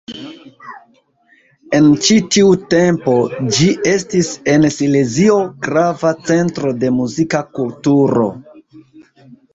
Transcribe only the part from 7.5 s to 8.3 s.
kulturo.